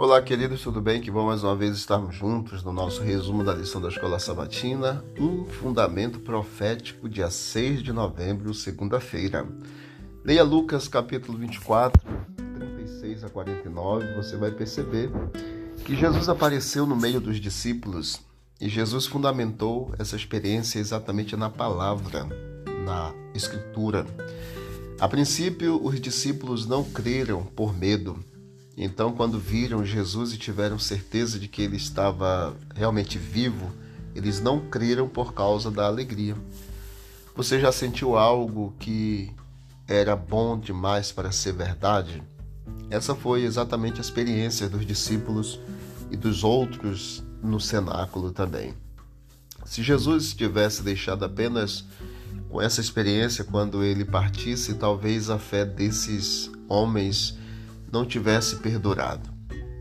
[0.00, 1.00] Olá, queridos, tudo bem?
[1.00, 5.04] Que bom mais uma vez estarmos juntos no nosso resumo da lição da Escola Sabatina,
[5.18, 9.44] um fundamento profético, dia 6 de novembro, segunda-feira.
[10.24, 12.00] Leia Lucas capítulo 24,
[12.54, 15.10] 36 a 49, você vai perceber
[15.84, 18.20] que Jesus apareceu no meio dos discípulos
[18.60, 22.24] e Jesus fundamentou essa experiência exatamente na palavra,
[22.84, 24.06] na Escritura.
[25.00, 28.16] A princípio, os discípulos não creram por medo
[28.80, 33.72] então, quando viram Jesus e tiveram certeza de que ele estava realmente vivo,
[34.14, 36.36] eles não creram por causa da alegria.
[37.34, 39.34] Você já sentiu algo que
[39.88, 42.22] era bom demais para ser verdade?
[42.88, 45.58] Essa foi exatamente a experiência dos discípulos
[46.08, 48.74] e dos outros no cenáculo também.
[49.64, 51.84] Se Jesus tivesse deixado apenas
[52.48, 57.36] com essa experiência quando ele partisse, talvez a fé desses homens
[57.92, 59.28] não tivesse perdurado.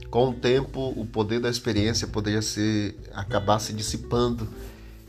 [0.10, 4.48] Com o tempo, o poder da experiência poderia ser acabar se dissipando.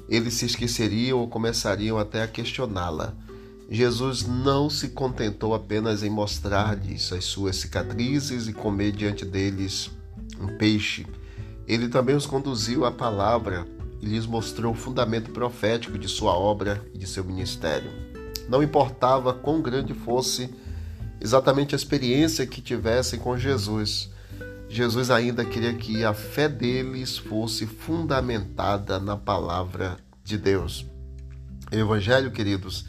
[0.08, 3.14] Eles se esqueceriam ou começariam até a questioná-la.
[3.70, 9.90] Jesus não se contentou apenas em mostrar-lhes as suas cicatrizes e comer diante deles
[10.40, 11.06] um peixe.
[11.66, 13.66] Ele também os conduziu à palavra
[14.00, 17.90] e lhes mostrou o fundamento profético de sua obra e de seu ministério.
[18.48, 20.48] Não importava quão grande fosse
[21.20, 24.10] exatamente a experiência que tivessem com Jesus.
[24.68, 30.84] Jesus ainda queria que a fé deles fosse fundamentada na palavra de Deus.
[31.72, 32.84] O Evangelho, queridos,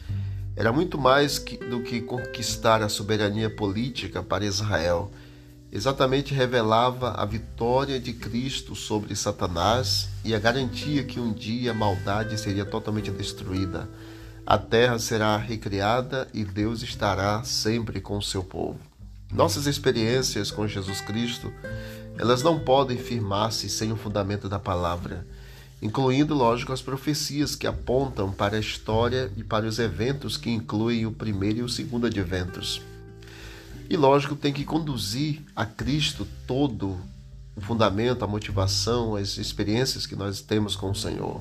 [0.56, 5.12] era muito mais do que conquistar a soberania política para Israel.
[5.72, 11.74] Exatamente revelava a vitória de Cristo sobre Satanás e a garantia que um dia a
[11.74, 13.88] maldade seria totalmente destruída
[14.50, 18.80] a terra será recriada e Deus estará sempre com o seu povo.
[19.32, 21.54] Nossas experiências com Jesus Cristo,
[22.18, 25.24] elas não podem firmar-se sem o fundamento da palavra,
[25.80, 31.06] incluindo, lógico, as profecias que apontam para a história e para os eventos que incluem
[31.06, 32.82] o primeiro e o segundo adventos.
[33.88, 36.98] E, lógico, tem que conduzir a Cristo todo
[37.56, 41.40] o fundamento, a motivação, as experiências que nós temos com o Senhor.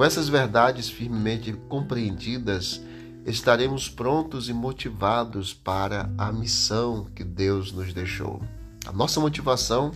[0.00, 2.80] Com essas verdades firmemente compreendidas,
[3.26, 8.42] estaremos prontos e motivados para a missão que Deus nos deixou.
[8.86, 9.92] A nossa motivação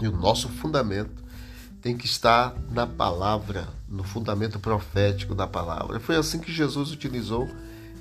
[0.00, 1.20] e o nosso fundamento
[1.82, 5.98] tem que estar na palavra, no fundamento profético da palavra.
[5.98, 7.50] Foi assim que Jesus utilizou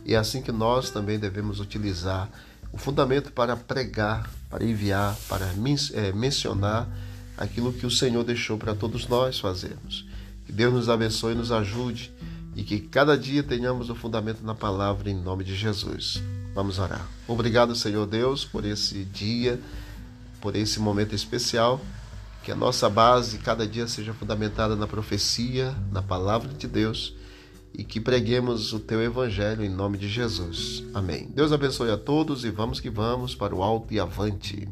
[0.05, 2.29] e é assim que nós também devemos utilizar
[2.71, 6.87] o fundamento para pregar, para enviar, para eh, mencionar
[7.35, 10.12] aquilo que o Senhor deixou para todos nós fazermos.
[10.45, 12.11] Que Deus nos abençoe e nos ajude
[12.55, 16.21] e que cada dia tenhamos o fundamento na palavra em nome de Jesus.
[16.53, 17.07] Vamos orar.
[17.27, 19.59] Obrigado, Senhor Deus, por esse dia,
[20.39, 21.81] por esse momento especial.
[22.43, 27.15] Que a nossa base cada dia seja fundamentada na profecia, na palavra de Deus
[27.73, 30.83] e que preguemos o teu evangelho em nome de Jesus.
[30.93, 31.27] Amém.
[31.33, 34.67] Deus abençoe a todos e vamos que vamos para o alto e avante.